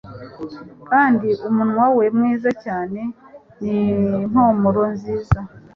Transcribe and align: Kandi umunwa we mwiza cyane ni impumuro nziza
Kandi 0.89 1.27
umunwa 1.47 1.85
we 1.97 2.05
mwiza 2.17 2.49
cyane 2.63 2.99
ni 3.63 3.79
impumuro 4.23 4.81
nziza 4.93 5.39